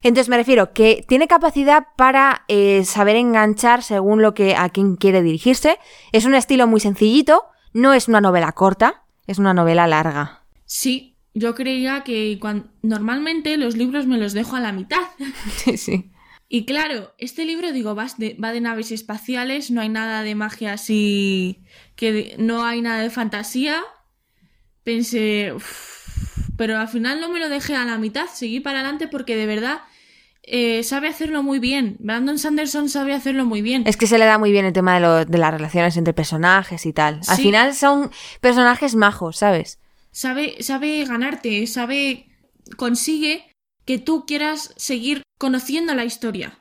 Entonces 0.00 0.30
me 0.30 0.38
refiero 0.38 0.72
que 0.72 1.04
tiene 1.06 1.28
capacidad 1.28 1.88
para 1.96 2.44
eh, 2.48 2.84
saber 2.86 3.16
enganchar 3.16 3.82
según 3.82 4.22
lo 4.22 4.32
que 4.32 4.56
a 4.56 4.70
quien 4.70 4.96
quiere 4.96 5.22
dirigirse. 5.22 5.78
Es 6.10 6.24
un 6.24 6.34
estilo 6.34 6.66
muy 6.66 6.80
sencillito, 6.80 7.44
no 7.74 7.92
es 7.92 8.08
una 8.08 8.22
novela 8.22 8.50
corta, 8.52 9.04
es 9.26 9.38
una 9.38 9.52
novela 9.52 9.86
larga. 9.86 10.44
Sí, 10.64 11.11
yo 11.34 11.54
creía 11.54 12.04
que 12.04 12.38
cuando, 12.40 12.68
normalmente 12.82 13.56
los 13.56 13.76
libros 13.76 14.06
me 14.06 14.18
los 14.18 14.32
dejo 14.32 14.56
a 14.56 14.60
la 14.60 14.72
mitad. 14.72 15.02
Sí, 15.56 15.76
sí. 15.76 16.10
Y 16.48 16.66
claro, 16.66 17.14
este 17.16 17.46
libro, 17.46 17.72
digo, 17.72 17.94
va 17.94 18.08
de, 18.18 18.34
va 18.34 18.52
de 18.52 18.60
naves 18.60 18.92
espaciales, 18.92 19.70
no 19.70 19.80
hay 19.80 19.88
nada 19.88 20.22
de 20.22 20.34
magia 20.34 20.74
así, 20.74 21.64
que 21.96 22.34
no 22.38 22.66
hay 22.66 22.82
nada 22.82 23.02
de 23.02 23.08
fantasía. 23.08 23.82
Pensé, 24.84 25.54
pero 26.58 26.78
al 26.78 26.88
final 26.88 27.20
no 27.20 27.30
me 27.30 27.40
lo 27.40 27.48
dejé 27.48 27.74
a 27.74 27.86
la 27.86 27.96
mitad, 27.96 28.26
seguí 28.26 28.60
para 28.60 28.80
adelante 28.80 29.08
porque 29.08 29.34
de 29.34 29.46
verdad 29.46 29.80
eh, 30.42 30.82
sabe 30.82 31.08
hacerlo 31.08 31.42
muy 31.42 31.58
bien. 31.58 31.96
Brandon 32.00 32.38
Sanderson 32.38 32.90
sabe 32.90 33.14
hacerlo 33.14 33.46
muy 33.46 33.62
bien. 33.62 33.84
Es 33.86 33.96
que 33.96 34.06
se 34.06 34.18
le 34.18 34.26
da 34.26 34.36
muy 34.36 34.52
bien 34.52 34.66
el 34.66 34.72
tema 34.74 35.00
de, 35.00 35.24
de 35.24 35.38
las 35.38 35.52
relaciones 35.52 35.96
entre 35.96 36.12
personajes 36.12 36.84
y 36.84 36.92
tal. 36.92 37.20
Al 37.28 37.38
final 37.38 37.74
son 37.74 38.10
personajes 38.40 38.94
majos, 38.94 39.38
¿sabes? 39.38 39.78
Sabe, 40.12 40.62
sabe 40.62 41.04
ganarte, 41.04 41.66
sabe, 41.66 42.28
consigue 42.76 43.50
que 43.84 43.98
tú 43.98 44.24
quieras 44.26 44.72
seguir 44.76 45.22
conociendo 45.38 45.94
la 45.94 46.04
historia. 46.04 46.58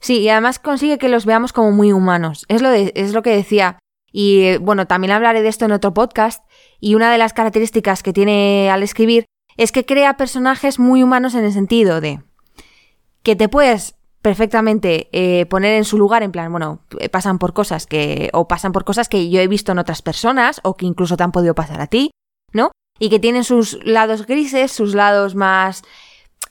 Sí, 0.00 0.20
y 0.20 0.28
además 0.28 0.58
consigue 0.58 0.98
que 0.98 1.08
los 1.08 1.26
veamos 1.26 1.52
como 1.52 1.72
muy 1.72 1.92
humanos. 1.92 2.44
Es 2.48 2.62
lo, 2.62 2.70
es 2.70 3.12
lo 3.12 3.22
que 3.22 3.36
decía. 3.36 3.78
Y 4.12 4.58
bueno, 4.58 4.86
también 4.86 5.12
hablaré 5.12 5.42
de 5.42 5.48
esto 5.48 5.64
en 5.64 5.72
otro 5.72 5.94
podcast. 5.94 6.44
Y 6.80 6.94
una 6.94 7.10
de 7.10 7.18
las 7.18 7.32
características 7.32 8.02
que 8.02 8.12
tiene 8.12 8.70
al 8.70 8.82
escribir 8.82 9.24
es 9.56 9.72
que 9.72 9.86
crea 9.86 10.16
personajes 10.16 10.78
muy 10.78 11.02
humanos 11.02 11.34
en 11.34 11.44
el 11.44 11.52
sentido 11.52 12.00
de 12.00 12.22
que 13.22 13.36
te 13.36 13.48
puedes 13.48 13.96
perfectamente 14.20 15.08
eh, 15.12 15.46
poner 15.46 15.74
en 15.74 15.84
su 15.84 15.98
lugar 15.98 16.22
en 16.22 16.32
plan, 16.32 16.50
bueno, 16.50 16.80
eh, 16.98 17.08
pasan 17.08 17.38
por 17.38 17.52
cosas 17.52 17.86
que 17.86 18.30
o 18.32 18.48
pasan 18.48 18.72
por 18.72 18.84
cosas 18.84 19.08
que 19.08 19.28
yo 19.28 19.40
he 19.40 19.48
visto 19.48 19.72
en 19.72 19.78
otras 19.78 20.00
personas 20.00 20.60
o 20.64 20.76
que 20.76 20.86
incluso 20.86 21.16
te 21.16 21.24
han 21.24 21.32
podido 21.32 21.54
pasar 21.54 21.80
a 21.80 21.86
ti, 21.86 22.10
¿no? 22.52 22.70
Y 22.98 23.10
que 23.10 23.18
tienen 23.18 23.44
sus 23.44 23.82
lados 23.84 24.26
grises, 24.26 24.72
sus 24.72 24.94
lados 24.94 25.34
más... 25.34 25.82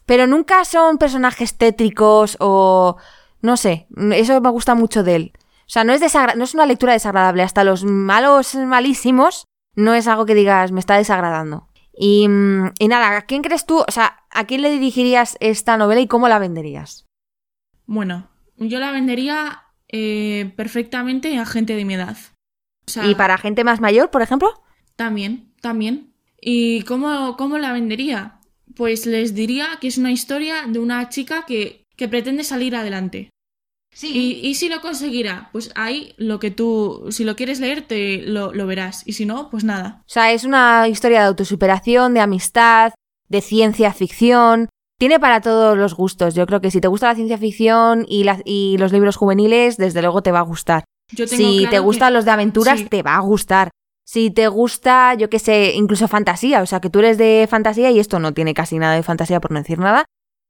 Pero 0.05 0.27
nunca 0.27 0.65
son 0.65 0.97
personajes 0.97 1.57
tétricos 1.57 2.35
o... 2.39 2.97
No 3.41 3.57
sé, 3.57 3.87
eso 4.13 4.41
me 4.41 4.49
gusta 4.49 4.75
mucho 4.75 5.03
de 5.03 5.15
él. 5.15 5.33
O 5.65 5.69
sea, 5.69 5.83
no 5.83 5.93
es, 5.93 6.01
no 6.35 6.43
es 6.43 6.53
una 6.53 6.65
lectura 6.65 6.93
desagradable. 6.93 7.43
Hasta 7.43 7.63
los 7.63 7.83
malos 7.85 8.55
malísimos 8.55 9.45
no 9.75 9.93
es 9.93 10.07
algo 10.07 10.25
que 10.25 10.35
digas, 10.35 10.71
me 10.71 10.79
está 10.79 10.97
desagradando. 10.97 11.67
Y, 11.95 12.27
y 12.79 12.87
nada, 12.87 13.17
¿a 13.17 13.21
quién 13.23 13.41
crees 13.41 13.65
tú? 13.65 13.83
O 13.87 13.91
sea, 13.91 14.23
¿a 14.31 14.45
quién 14.45 14.61
le 14.61 14.71
dirigirías 14.71 15.37
esta 15.39 15.77
novela 15.77 16.01
y 16.01 16.07
cómo 16.07 16.27
la 16.27 16.39
venderías? 16.39 17.05
Bueno, 17.85 18.29
yo 18.57 18.79
la 18.79 18.91
vendería 18.91 19.63
eh, 19.89 20.53
perfectamente 20.55 21.37
a 21.37 21.45
gente 21.45 21.75
de 21.75 21.85
mi 21.85 21.95
edad. 21.95 22.17
¿Y 23.03 23.15
para 23.15 23.37
gente 23.37 23.63
más 23.63 23.79
mayor, 23.79 24.09
por 24.09 24.21
ejemplo? 24.21 24.63
También, 24.95 25.53
también. 25.61 26.12
¿Y 26.45 26.81
cómo, 26.81 27.37
cómo 27.37 27.57
la 27.57 27.71
vendería? 27.71 28.39
Pues 28.75 29.05
les 29.05 29.33
diría 29.33 29.67
que 29.79 29.87
es 29.87 29.97
una 29.97 30.11
historia 30.11 30.65
de 30.67 30.79
una 30.79 31.07
chica 31.09 31.45
que, 31.47 31.85
que 31.95 32.09
pretende 32.09 32.43
salir 32.43 32.75
adelante. 32.75 33.29
Sí. 33.95 34.41
Y, 34.43 34.55
si 34.55 34.69
lo 34.69 34.81
conseguirá, 34.81 35.49
pues 35.51 35.71
ahí 35.75 36.15
lo 36.17 36.39
que 36.39 36.49
tú, 36.49 37.05
si 37.11 37.23
lo 37.23 37.35
quieres 37.35 37.59
leer, 37.59 37.83
te 37.83 38.23
lo, 38.23 38.51
lo, 38.51 38.65
verás. 38.65 39.03
Y 39.05 39.13
si 39.13 39.25
no, 39.25 39.51
pues 39.51 39.63
nada. 39.63 40.01
O 40.01 40.09
sea, 40.09 40.31
es 40.31 40.45
una 40.45 40.87
historia 40.87 41.19
de 41.19 41.27
autosuperación, 41.27 42.15
de 42.15 42.19
amistad, 42.19 42.93
de 43.29 43.41
ciencia 43.41 43.93
ficción. 43.93 44.67
Tiene 44.99 45.19
para 45.19 45.41
todos 45.41 45.77
los 45.77 45.93
gustos. 45.93 46.33
Yo 46.33 46.47
creo 46.47 46.59
que 46.59 46.71
si 46.71 46.81
te 46.81 46.87
gusta 46.87 47.07
la 47.07 47.15
ciencia 47.15 47.37
ficción 47.37 48.05
y, 48.09 48.25
y 48.45 48.77
los 48.79 48.91
libros 48.91 49.15
juveniles, 49.15 49.77
desde 49.77 50.01
luego 50.01 50.23
te 50.23 50.31
va 50.31 50.39
a 50.39 50.43
gustar. 50.43 50.85
si 51.27 51.67
te 51.69 51.77
gustan 51.77 52.13
los 52.13 52.25
de 52.25 52.31
aventuras, 52.31 52.89
te 52.89 53.03
va 53.03 53.15
a 53.15 53.21
gustar 53.21 53.69
si 54.05 54.31
te 54.31 54.47
gusta, 54.47 55.13
yo 55.15 55.29
qué 55.29 55.39
sé, 55.39 55.73
incluso 55.75 56.07
fantasía, 56.07 56.61
o 56.61 56.65
sea, 56.65 56.79
que 56.81 56.89
tú 56.89 56.99
eres 56.99 57.17
de 57.17 57.47
fantasía 57.49 57.91
y 57.91 57.99
esto 57.99 58.19
no 58.19 58.33
tiene 58.33 58.53
casi 58.53 58.77
nada 58.77 58.95
de 58.95 59.03
fantasía 59.03 59.39
por 59.39 59.51
no 59.51 59.59
decir 59.59 59.79
nada, 59.79 60.05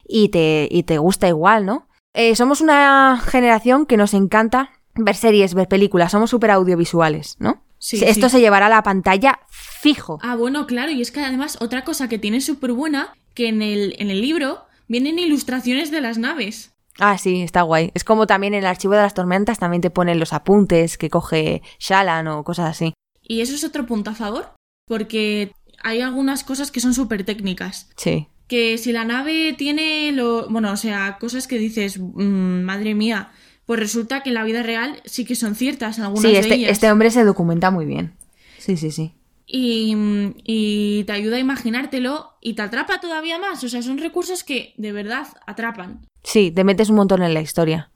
y 0.06 0.30
te, 0.30 0.68
y 0.70 0.84
te 0.84 0.98
gusta 0.98 1.28
igual, 1.28 1.66
¿no? 1.66 1.88
Eh, 2.14 2.36
somos 2.36 2.62
una 2.62 3.20
generación 3.26 3.86
que 3.86 3.98
nos 3.98 4.14
encanta 4.14 4.72
ver 4.96 5.16
series, 5.16 5.54
ver 5.54 5.68
películas, 5.68 6.12
somos 6.12 6.30
súper 6.30 6.52
audiovisuales, 6.52 7.36
¿no? 7.40 7.64
Sí, 7.80 8.02
Esto 8.04 8.30
se 8.30 8.40
llevará 8.40 8.68
a 8.68 8.70
la 8.70 8.84
pantalla 8.84 9.40
fijo. 9.50 10.18
Ah, 10.22 10.36
bueno, 10.38 10.68
claro, 10.68 10.92
y 10.92 11.02
es 11.02 11.12
que 11.12 11.20
además 11.20 11.58
otra 11.60 11.84
cosa 11.84 12.08
que 12.08 12.18
tiene 12.18 12.40
súper 12.40 12.72
buena, 12.72 13.14
que 13.34 13.50
en 13.50 13.62
el, 13.62 13.96
en 14.00 14.10
el 14.10 14.22
libro 14.22 14.66
vienen 14.88 15.20
ilustraciones 15.20 15.92
de 15.92 16.00
las 16.00 16.18
naves. 16.18 16.72
Ah, 17.00 17.18
sí, 17.18 17.42
está 17.42 17.64
guay. 17.64 17.92
Es 17.94 18.04
como 18.04 18.26
también 18.26 18.54
en 18.54 18.60
el 18.60 18.68
archivo 18.68 18.94
de 18.94 19.02
las 19.02 19.14
tormentas 19.14 19.60
también 19.60 19.82
te 19.82 19.90
ponen 19.90 20.20
los 20.20 20.32
apuntes 20.32 20.98
que 20.98 21.10
coge 21.10 21.62
Shalan 21.80 22.28
o 22.28 22.44
cosas 22.44 22.70
así. 22.70 22.94
Y 23.24 23.42
eso 23.42 23.56
es 23.56 23.64
otro 23.64 23.86
punto 23.86 24.12
a 24.12 24.16
favor, 24.16 24.52
porque 24.88 25.52
hay 25.84 26.02
algunas 26.02 26.44
cosas 26.44 26.72
que 26.72 26.80
son 26.80 26.94
súper 26.94 27.24
técnicas. 27.26 27.90
Sí. 27.96 28.28
Que 28.48 28.78
si 28.78 28.92
la 28.92 29.06
nave 29.06 29.54
tiene 29.58 30.12
lo. 30.12 30.48
Bueno, 30.50 30.72
o 30.72 30.78
sea, 30.78 31.18
cosas 31.20 31.48
que 31.48 31.58
dices, 31.58 31.98
"Mm, 32.00 32.62
madre 32.64 32.94
mía, 32.94 33.32
pues 33.66 33.80
resulta 33.80 34.22
que 34.22 34.30
en 34.30 34.36
la 34.36 34.44
vida 34.44 34.62
real 34.64 35.02
sí 35.06 35.24
que 35.26 35.36
son 35.36 35.56
ciertas 35.56 35.98
algunas 36.00 36.24
Sí, 36.24 36.34
de 36.34 36.40
este, 36.40 36.56
ellas. 36.56 36.72
este 36.72 36.92
hombre 36.92 37.10
se 37.12 37.24
documenta 37.24 37.72
muy 37.72 37.86
bien. 37.86 38.14
Sí, 38.60 38.76
sí, 38.78 38.92
sí. 38.92 39.14
Y, 39.46 39.96
y 40.44 41.04
te 41.06 41.14
ayuda 41.14 41.38
a 41.38 41.40
imaginártelo 41.40 42.32
y 42.42 42.54
te 42.54 42.62
atrapa 42.62 43.00
todavía 43.00 43.38
más. 43.40 43.64
O 43.64 43.70
sea, 43.70 43.82
son 43.82 43.98
recursos 43.98 44.44
que 44.44 44.74
de 44.78 44.92
verdad 44.92 45.28
atrapan. 45.46 46.06
Sí, 46.24 46.52
te 46.52 46.64
metes 46.64 46.90
un 46.90 46.96
montón 46.98 47.24
en 47.24 47.34
la 47.34 47.42
historia. 47.42 47.92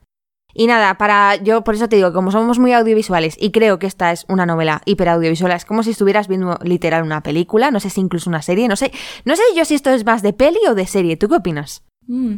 Y 0.60 0.66
nada, 0.66 0.98
para 0.98 1.36
yo 1.36 1.64
por 1.64 1.76
eso 1.76 1.88
te 1.88 1.98
digo, 1.98 2.12
como 2.14 2.32
somos 2.32 2.58
muy 2.58 2.74
audiovisuales 2.74 3.38
y 3.40 3.52
creo 3.52 3.78
que 3.78 3.86
esta 3.86 4.12
es 4.12 4.26
una 4.28 4.48
novela 4.48 4.82
hiperaudiovisual, 4.86 5.52
es 5.52 5.66
como 5.66 5.84
si 5.84 5.92
estuvieras 5.92 6.28
viendo 6.28 6.58
literal 6.64 7.04
una 7.04 7.22
película, 7.22 7.70
no 7.70 7.80
sé 7.80 7.92
si 7.92 8.02
incluso 8.02 8.28
una 8.30 8.42
serie, 8.42 8.68
no 8.68 8.76
sé, 8.76 8.92
no 9.24 9.36
sé 9.36 9.44
yo 9.56 9.66
si 9.66 9.76
esto 9.76 9.92
es 9.92 10.04
más 10.04 10.24
de 10.24 10.34
peli 10.34 10.58
o 10.68 10.74
de 10.74 10.88
serie, 10.88 11.16
¿tú 11.16 11.30
qué 11.30 11.36
opinas? 11.36 11.84
Mm. 12.08 12.38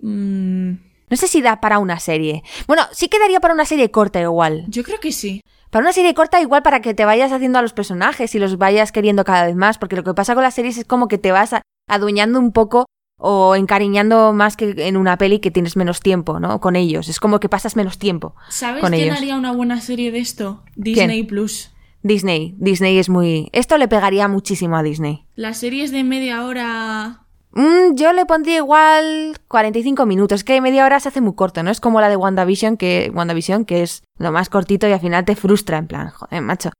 Mm, 0.00 0.70
No 1.10 1.16
sé 1.16 1.26
si 1.28 1.40
da 1.40 1.60
para 1.60 1.78
una 1.78 1.98
serie. 2.00 2.42
Bueno, 2.66 2.82
sí 2.92 3.08
quedaría 3.08 3.40
para 3.40 3.54
una 3.54 3.64
serie 3.64 3.90
corta 3.90 4.20
igual. 4.20 4.64
yo 4.68 4.82
creo 4.82 5.00
que 5.00 5.12
sí. 5.12 5.40
Para 5.70 5.82
una 5.84 5.92
serie 5.92 6.14
corta 6.14 6.40
igual 6.40 6.62
para 6.62 6.80
que 6.80 6.94
te 6.94 7.04
vayas 7.04 7.30
haciendo 7.32 7.58
a 7.58 7.62
los 7.62 7.72
personajes 7.72 8.34
y 8.34 8.38
los 8.38 8.58
vayas 8.58 8.90
queriendo 8.90 9.24
cada 9.24 9.46
vez 9.46 9.54
más, 9.54 9.78
porque 9.78 9.96
lo 9.96 10.02
que 10.04 10.14
pasa 10.14 10.34
con 10.34 10.42
las 10.42 10.54
series 10.54 10.78
es 10.78 10.84
como 10.86 11.08
que 11.08 11.18
te 11.18 11.30
vas 11.32 11.52
a- 11.52 11.62
adueñando 11.88 12.38
un 12.38 12.52
poco 12.52 12.86
o 13.18 13.56
encariñando 13.56 14.32
más 14.32 14.56
que 14.56 14.74
en 14.78 14.96
una 14.96 15.18
peli 15.18 15.40
que 15.40 15.50
tienes 15.50 15.76
menos 15.76 16.00
tiempo, 16.00 16.40
¿no? 16.40 16.60
Con 16.60 16.76
ellos. 16.76 17.08
Es 17.08 17.20
como 17.20 17.40
que 17.40 17.48
pasas 17.48 17.76
menos 17.76 17.98
tiempo. 17.98 18.34
¿Sabes 18.48 18.80
con 18.80 18.92
quién 18.92 19.04
ellos. 19.04 19.16
haría 19.18 19.36
una 19.36 19.52
buena 19.52 19.80
serie 19.80 20.10
de 20.12 20.20
esto? 20.20 20.62
Disney 20.76 21.24
Plus. 21.24 21.70
Disney. 22.02 22.54
Disney 22.58 22.98
es 22.98 23.08
muy... 23.08 23.50
Esto 23.52 23.76
le 23.76 23.88
pegaría 23.88 24.28
muchísimo 24.28 24.76
a 24.76 24.82
Disney. 24.82 25.26
Las 25.34 25.58
series 25.58 25.90
de 25.90 26.04
media 26.04 26.44
hora. 26.44 27.22
Mm, 27.52 27.96
yo 27.96 28.12
le 28.12 28.24
pondría 28.24 28.58
igual 28.58 29.36
45 29.48 30.06
minutos. 30.06 30.40
Es 30.40 30.44
que 30.44 30.60
media 30.60 30.84
hora 30.84 31.00
se 31.00 31.08
hace 31.08 31.20
muy 31.20 31.34
corto, 31.34 31.62
¿no? 31.64 31.70
Es 31.70 31.80
como 31.80 32.00
la 32.00 32.08
de 32.08 32.16
WandaVision, 32.16 32.76
que, 32.76 33.10
WandaVision, 33.12 33.64
que 33.64 33.82
es 33.82 34.04
lo 34.16 34.30
más 34.30 34.48
cortito 34.48 34.86
y 34.88 34.92
al 34.92 35.00
final 35.00 35.24
te 35.24 35.34
frustra, 35.34 35.78
en 35.78 35.88
plan, 35.88 36.10
joder, 36.10 36.40
macho. 36.40 36.70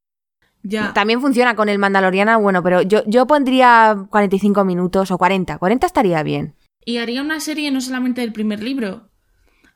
Ya. 0.62 0.92
También 0.92 1.20
funciona 1.20 1.54
con 1.54 1.68
el 1.68 1.78
Mandaloriana, 1.78 2.36
bueno, 2.36 2.62
pero 2.62 2.82
yo, 2.82 3.02
yo 3.06 3.26
pondría 3.26 4.06
45 4.10 4.64
minutos 4.64 5.10
o 5.10 5.18
40. 5.18 5.56
40 5.58 5.86
estaría 5.86 6.22
bien. 6.22 6.54
Y 6.84 6.98
haría 6.98 7.22
una 7.22 7.40
serie 7.40 7.70
no 7.70 7.80
solamente 7.80 8.20
del 8.20 8.32
primer 8.32 8.62
libro. 8.62 9.08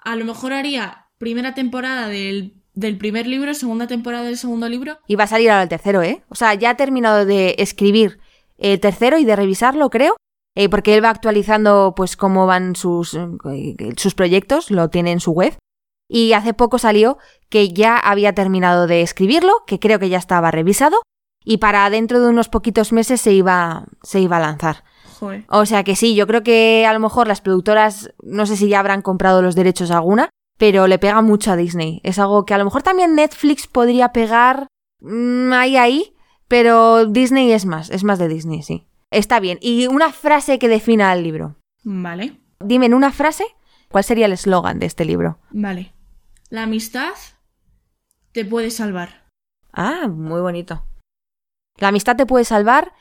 A 0.03 0.17
lo 0.17 0.25
mejor 0.25 0.53
haría 0.53 1.07
primera 1.19 1.55
temporada 1.55 2.09
del, 2.09 2.55
del 2.75 2.99
primer 2.99 3.27
libro, 3.27 3.55
segunda 3.55 3.87
temporada 3.87 4.25
del 4.25 4.37
segundo 4.37 4.69
libro. 4.69 4.99
Y 5.07 5.15
va 5.17 5.25
a 5.25 5.29
salir 5.29 5.51
ahora 5.51 5.63
el 5.63 5.69
tercero, 5.69 6.03
¿eh? 6.03 6.23
O 6.29 6.35
sea, 6.35 6.55
ya 6.55 6.71
ha 6.71 6.77
terminado 6.77 7.25
de 7.25 7.55
escribir 7.59 8.19
el 8.59 8.81
tercero 8.81 9.19
y 9.19 9.25
de 9.25 9.37
revisarlo, 9.37 9.89
creo. 9.91 10.17
eh, 10.55 10.69
porque 10.69 10.95
él 10.95 11.03
va 11.05 11.11
actualizando, 11.11 11.95
pues, 11.97 12.17
cómo 12.17 12.47
van 12.47 12.77
sus, 12.77 13.15
eh, 13.15 13.77
sus 13.97 14.15
proyectos, 14.15 14.71
lo 14.71 14.89
tiene 14.91 15.13
en 15.13 15.21
su 15.21 15.33
web. 15.33 15.55
Y 16.15 16.35
hace 16.35 16.53
poco 16.53 16.77
salió 16.77 17.17
que 17.49 17.73
ya 17.73 17.97
había 17.97 18.35
terminado 18.35 18.87
de 18.87 19.01
escribirlo, 19.01 19.65
que 19.67 19.79
creo 19.79 19.99
que 19.99 20.11
ya 20.11 20.19
estaba 20.19 20.51
revisado. 20.51 21.01
Y 21.43 21.57
para 21.57 21.89
dentro 21.89 22.21
de 22.21 22.29
unos 22.29 22.51
poquitos 22.51 22.93
meses 22.93 23.19
se 23.23 23.33
iba, 23.33 23.87
se 24.03 24.21
iba 24.21 24.37
a 24.37 24.41
lanzar. 24.41 24.85
Joder. 25.19 25.45
O 25.49 25.65
sea 25.65 25.85
que 25.85 25.97
sí, 25.97 26.15
yo 26.15 26.27
creo 26.27 26.43
que 26.43 26.85
a 26.87 26.93
lo 26.93 27.01
mejor 27.01 27.29
las 27.29 27.41
productoras, 27.41 28.13
no 28.23 28.45
sé 28.45 28.59
si 28.59 28.69
ya 28.69 28.81
habrán 28.81 29.01
comprado 29.01 29.41
los 29.41 29.55
derechos 29.55 29.91
alguna, 29.91 30.29
pero 30.59 30.87
le 30.87 30.99
pega 30.99 31.23
mucho 31.23 31.51
a 31.51 31.57
Disney. 31.57 32.03
Es 32.05 32.19
algo 32.19 32.45
que 32.45 32.53
a 32.53 32.59
lo 32.59 32.65
mejor 32.65 32.83
también 32.83 33.15
Netflix 33.15 33.67
podría 33.67 34.13
pegar 34.13 34.67
mm, 35.01 35.55
ahí, 35.55 35.79
ahí, 35.79 36.15
pero 36.47 37.07
Disney 37.07 37.53
es 37.53 37.65
más, 37.65 37.89
es 37.89 38.05
más 38.05 38.19
de 38.19 38.29
Disney, 38.29 38.63
sí. 38.63 38.87
Está 39.11 39.41
bien. 39.41 39.57
Y 39.63 39.87
una 39.87 40.13
frase 40.13 40.59
que 40.59 40.69
defina 40.69 41.11
el 41.15 41.23
libro. 41.23 41.57
Vale. 41.85 42.39
Dime 42.61 42.85
en 42.85 42.93
una 42.93 43.13
frase, 43.13 43.45
¿cuál 43.89 44.05
sería 44.05 44.27
el 44.27 44.33
eslogan 44.33 44.79
de 44.79 44.85
este 44.85 45.07
libro? 45.07 45.39
Vale. 45.51 45.92
La 46.53 46.65
amistad 46.65 47.15
te 48.33 48.45
puede 48.45 48.71
salvar. 48.71 49.25
Ah, 49.73 50.07
muy 50.07 50.43
bonito. 50.43 50.85
La 51.79 51.89
amistad 51.89 52.15
te 52.15 52.27
puede 52.27 52.45
salvar 52.45 52.93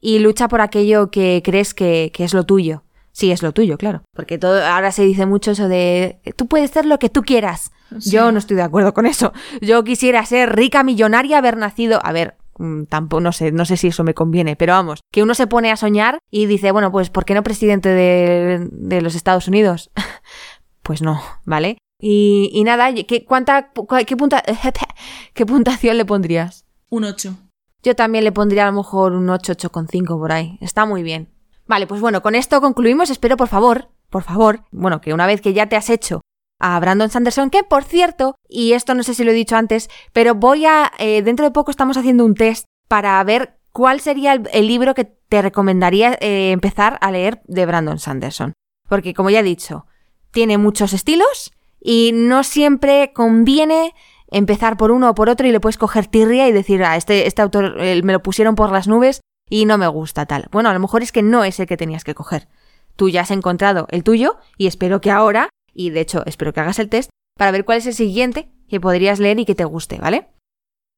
y 0.00 0.20
lucha 0.20 0.48
por 0.48 0.62
aquello 0.62 1.10
que 1.10 1.42
crees 1.44 1.74
que, 1.74 2.12
que 2.14 2.24
es 2.24 2.32
lo 2.32 2.44
tuyo. 2.44 2.82
Sí, 3.12 3.30
es 3.30 3.42
lo 3.42 3.52
tuyo, 3.52 3.76
claro. 3.76 4.04
Porque 4.16 4.38
todo, 4.38 4.64
ahora 4.64 4.90
se 4.90 5.04
dice 5.04 5.26
mucho 5.26 5.50
eso 5.50 5.68
de 5.68 6.22
tú 6.36 6.46
puedes 6.46 6.70
ser 6.70 6.86
lo 6.86 6.98
que 6.98 7.10
tú 7.10 7.20
quieras. 7.24 7.72
Sí. 7.98 8.12
Yo 8.12 8.32
no 8.32 8.38
estoy 8.38 8.56
de 8.56 8.62
acuerdo 8.62 8.94
con 8.94 9.04
eso. 9.04 9.34
Yo 9.60 9.84
quisiera 9.84 10.24
ser 10.24 10.56
rica, 10.56 10.82
millonaria, 10.82 11.36
haber 11.36 11.58
nacido. 11.58 12.00
A 12.02 12.12
ver, 12.12 12.38
mm, 12.56 12.84
tampoco, 12.84 13.20
no 13.20 13.32
sé, 13.32 13.52
no 13.52 13.66
sé 13.66 13.76
si 13.76 13.88
eso 13.88 14.02
me 14.02 14.14
conviene, 14.14 14.56
pero 14.56 14.72
vamos, 14.72 15.00
que 15.12 15.22
uno 15.22 15.34
se 15.34 15.46
pone 15.46 15.70
a 15.70 15.76
soñar 15.76 16.20
y 16.30 16.46
dice, 16.46 16.72
bueno, 16.72 16.90
pues 16.90 17.10
¿por 17.10 17.26
qué 17.26 17.34
no 17.34 17.42
presidente 17.42 17.90
de, 17.90 18.66
de 18.72 19.02
los 19.02 19.14
Estados 19.14 19.46
Unidos? 19.46 19.90
pues 20.82 21.02
no, 21.02 21.20
¿vale? 21.44 21.76
Y, 22.06 22.50
y 22.52 22.64
nada, 22.64 22.92
¿qué, 22.92 23.24
cuánta, 23.24 23.70
qué, 24.06 24.14
punta, 24.14 24.42
¿qué 25.32 25.46
puntuación 25.46 25.96
le 25.96 26.04
pondrías? 26.04 26.66
Un 26.90 27.04
8. 27.04 27.34
Yo 27.82 27.96
también 27.96 28.24
le 28.24 28.30
pondría 28.30 28.64
a 28.64 28.70
lo 28.70 28.76
mejor 28.76 29.14
un 29.14 29.30
8, 29.30 29.54
8,5 29.54 30.18
por 30.18 30.30
ahí. 30.30 30.58
Está 30.60 30.84
muy 30.84 31.02
bien. 31.02 31.30
Vale, 31.66 31.86
pues 31.86 32.02
bueno, 32.02 32.20
con 32.20 32.34
esto 32.34 32.60
concluimos. 32.60 33.08
Espero, 33.08 33.38
por 33.38 33.48
favor, 33.48 33.88
por 34.10 34.22
favor, 34.22 34.66
bueno, 34.70 35.00
que 35.00 35.14
una 35.14 35.26
vez 35.26 35.40
que 35.40 35.54
ya 35.54 35.66
te 35.70 35.76
has 35.76 35.88
hecho 35.88 36.20
a 36.60 36.78
Brandon 36.78 37.08
Sanderson, 37.08 37.48
que 37.48 37.64
por 37.64 37.84
cierto, 37.84 38.34
y 38.50 38.74
esto 38.74 38.94
no 38.94 39.02
sé 39.02 39.14
si 39.14 39.24
lo 39.24 39.30
he 39.30 39.34
dicho 39.34 39.56
antes, 39.56 39.88
pero 40.12 40.34
voy 40.34 40.66
a, 40.66 40.92
eh, 40.98 41.22
dentro 41.22 41.46
de 41.46 41.52
poco 41.52 41.70
estamos 41.70 41.96
haciendo 41.96 42.26
un 42.26 42.34
test 42.34 42.66
para 42.86 43.24
ver 43.24 43.56
cuál 43.72 44.00
sería 44.00 44.34
el, 44.34 44.46
el 44.52 44.66
libro 44.66 44.92
que 44.92 45.06
te 45.06 45.40
recomendaría 45.40 46.18
eh, 46.20 46.50
empezar 46.50 46.98
a 47.00 47.10
leer 47.10 47.40
de 47.46 47.64
Brandon 47.64 47.98
Sanderson. 47.98 48.52
Porque 48.90 49.14
como 49.14 49.30
ya 49.30 49.40
he 49.40 49.42
dicho, 49.42 49.86
tiene 50.32 50.58
muchos 50.58 50.92
estilos 50.92 51.50
y 51.84 52.12
no 52.14 52.42
siempre 52.42 53.12
conviene 53.12 53.94
empezar 54.28 54.76
por 54.76 54.90
uno 54.90 55.10
o 55.10 55.14
por 55.14 55.28
otro 55.28 55.46
y 55.46 55.52
le 55.52 55.60
puedes 55.60 55.78
coger 55.78 56.08
tirria 56.08 56.48
y 56.48 56.52
decir, 56.52 56.82
ah, 56.82 56.96
este, 56.96 57.28
este 57.28 57.42
autor 57.42 57.76
eh, 57.78 58.02
me 58.02 58.14
lo 58.14 58.22
pusieron 58.22 58.56
por 58.56 58.72
las 58.72 58.88
nubes 58.88 59.20
y 59.48 59.66
no 59.66 59.78
me 59.78 59.86
gusta 59.86 60.26
tal. 60.26 60.48
Bueno, 60.50 60.70
a 60.70 60.72
lo 60.72 60.80
mejor 60.80 61.02
es 61.02 61.12
que 61.12 61.22
no 61.22 61.44
es 61.44 61.60
el 61.60 61.66
que 61.66 61.76
tenías 61.76 62.02
que 62.02 62.14
coger. 62.14 62.48
Tú 62.96 63.10
ya 63.10 63.20
has 63.20 63.30
encontrado 63.30 63.86
el 63.90 64.02
tuyo 64.02 64.38
y 64.56 64.66
espero 64.66 65.00
que 65.00 65.10
ahora, 65.10 65.50
y 65.72 65.90
de 65.90 66.00
hecho 66.00 66.22
espero 66.26 66.52
que 66.52 66.60
hagas 66.60 66.78
el 66.78 66.88
test, 66.88 67.10
para 67.36 67.50
ver 67.50 67.64
cuál 67.64 67.78
es 67.78 67.86
el 67.86 67.94
siguiente 67.94 68.48
que 68.68 68.80
podrías 68.80 69.20
leer 69.20 69.38
y 69.38 69.44
que 69.44 69.54
te 69.54 69.64
guste, 69.64 69.98
¿vale? 69.98 70.28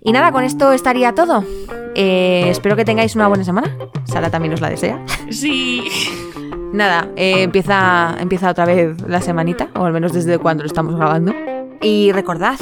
Y 0.00 0.12
nada, 0.12 0.30
con 0.30 0.44
esto 0.44 0.72
estaría 0.72 1.14
todo. 1.14 1.44
Eh, 1.94 2.44
espero 2.48 2.76
que 2.76 2.84
tengáis 2.84 3.16
una 3.16 3.28
buena 3.28 3.44
semana. 3.44 3.76
Sara 4.04 4.30
también 4.30 4.54
os 4.54 4.60
la 4.60 4.70
desea. 4.70 5.04
Sí. 5.30 5.82
Nada, 6.72 7.08
eh, 7.16 7.42
empieza, 7.42 8.16
empieza 8.18 8.50
otra 8.50 8.64
vez 8.64 9.00
la 9.06 9.20
semanita, 9.20 9.68
o 9.74 9.84
al 9.84 9.92
menos 9.92 10.12
desde 10.12 10.38
cuando 10.38 10.62
lo 10.62 10.66
estamos 10.66 10.96
grabando. 10.96 11.32
Y 11.80 12.12
recordad 12.12 12.58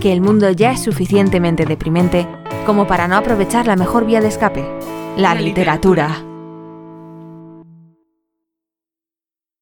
que 0.00 0.12
el 0.12 0.20
mundo 0.20 0.50
ya 0.50 0.72
es 0.72 0.82
suficientemente 0.82 1.64
deprimente 1.64 2.26
como 2.66 2.86
para 2.86 3.08
no 3.08 3.16
aprovechar 3.16 3.66
la 3.66 3.76
mejor 3.76 4.06
vía 4.06 4.20
de 4.20 4.28
escape, 4.28 4.64
la, 5.16 5.34
literatura. 5.34 6.33